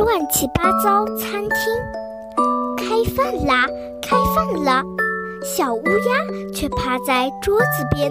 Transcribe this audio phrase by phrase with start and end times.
[0.00, 1.58] 乱七八糟餐厅。
[2.74, 3.66] 开饭啦，
[4.00, 4.82] 开饭啦！
[5.44, 8.10] 小乌鸦却趴在桌子边，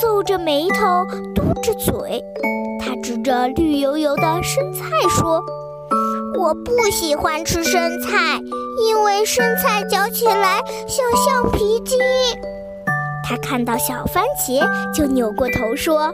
[0.00, 1.04] 皱着眉头，
[1.34, 2.24] 嘟着嘴。
[2.80, 5.42] 它指着绿油油的生菜说
[6.40, 8.40] ：“我不喜欢吃生菜，
[8.88, 11.98] 因为生菜嚼起来像橡皮筋。”
[13.28, 14.64] 它看到小番茄，
[14.94, 16.12] 就扭过头说：“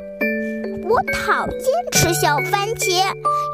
[0.92, 2.90] 我讨厌吃小番茄，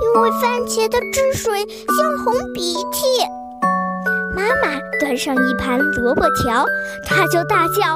[0.02, 3.06] 因为番茄的汁水像红鼻涕。”
[4.34, 6.66] 妈妈端上一盘萝卜条，
[7.06, 7.94] 他就大叫：“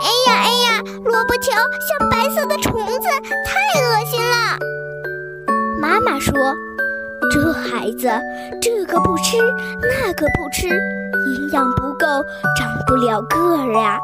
[0.00, 1.52] 哎呀哎呀，萝卜条
[1.98, 3.08] 像白色的虫子，
[3.44, 4.58] 太恶心了！”
[5.78, 6.32] 妈妈说
[7.30, 8.10] ：“这孩子，
[8.62, 9.36] 这个不吃，
[9.82, 12.06] 那个不吃，营养不够，
[12.56, 14.00] 长不了个儿呀。”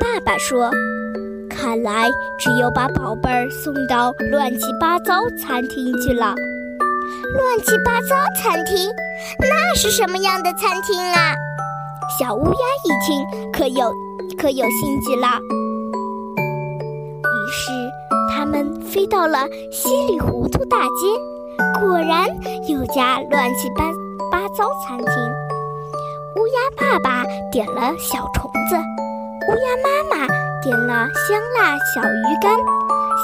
[0.00, 0.70] 爸爸说
[1.60, 6.34] ：“看来只有把宝贝儿送到乱七八糟餐厅去了。”
[7.36, 8.90] 乱七八糟餐厅，
[9.38, 11.34] 那是什么样的餐厅啊？
[12.18, 13.92] 小乌鸦一听，可有
[14.38, 15.26] 可有兴趣了。
[17.18, 17.70] 于是，
[18.32, 22.26] 他们飞到了稀里糊涂大街，果然
[22.68, 23.84] 有家乱七八
[24.30, 25.06] 八糟餐厅。
[26.36, 30.26] 乌鸦爸爸点了小虫子，乌鸦妈妈
[30.62, 32.52] 点了香辣小鱼干。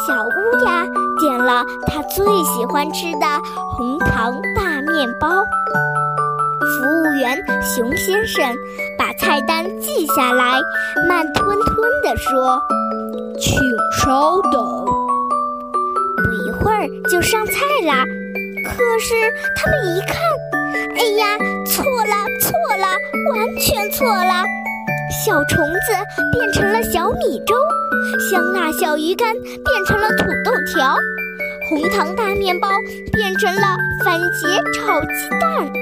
[0.07, 0.85] 小乌鸦
[1.19, 3.27] 点了他最喜欢吃的
[3.77, 5.29] 红糖大面包。
[6.61, 8.55] 服务员熊先生
[8.99, 10.59] 把菜单记下来，
[11.09, 12.61] 慢吞吞地说
[13.41, 13.59] ：“请
[13.93, 14.85] 稍等。”
[16.17, 17.53] 不一会儿就上菜
[17.87, 18.05] 啦。
[18.65, 19.15] 可是
[19.57, 20.17] 他们一看，
[20.97, 22.87] 哎呀，错了，错了，
[23.35, 24.45] 完全错了！
[25.11, 25.93] 小虫子
[26.33, 27.55] 变成了小米粥。
[28.31, 30.97] 香辣小鱼干变成了土豆条，
[31.69, 32.69] 红糖大面包
[33.13, 35.73] 变成了番茄炒鸡蛋。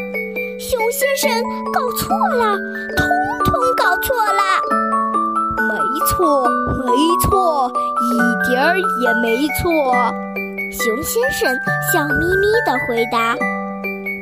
[0.59, 2.57] 熊先生搞错了，
[2.97, 3.07] 通
[3.45, 4.43] 通搞错了。
[5.69, 5.79] 没
[6.11, 6.93] 错，没
[7.25, 7.71] 错，
[8.01, 9.95] 一点儿也没错。
[10.71, 11.55] 熊先生
[11.93, 13.35] 笑眯眯地回答：“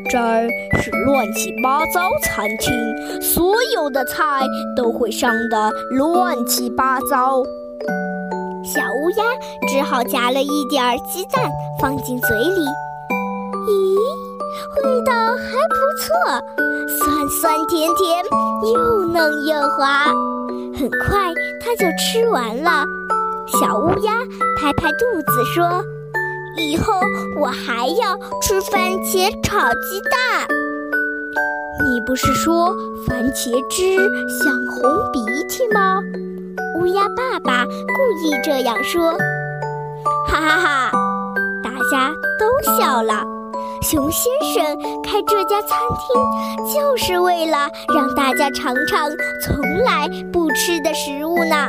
[0.08, 0.48] 这儿
[0.80, 4.46] 是乱七八糟餐厅，所有的菜
[4.76, 7.42] 都会上的乱七八糟。”
[8.64, 9.24] 小乌鸦
[9.68, 12.60] 只好夹了一点儿鸡蛋放进嘴里，
[13.66, 13.96] 咦，
[14.84, 16.10] 味道还不错，
[16.98, 18.24] 酸酸甜甜，
[18.72, 20.06] 又嫩又滑。
[20.78, 22.84] 很快它就吃完了。
[23.46, 24.12] 小乌鸦
[24.58, 25.84] 拍拍肚子说
[26.56, 26.92] ：“以后
[27.38, 30.46] 我还要吃番茄炒鸡蛋。”
[31.84, 32.74] 你不是说
[33.06, 33.96] 番茄汁
[34.42, 36.00] 像红鼻涕吗？
[36.78, 37.72] 乌鸦爸爸故
[38.24, 39.12] 意这样说，
[40.28, 40.92] 哈哈哈！
[41.62, 43.24] 大家都笑了。
[43.82, 44.64] 熊先生
[45.02, 49.10] 开这家餐厅，就是为了让大家尝尝
[49.44, 51.68] 从来不吃的食物呢。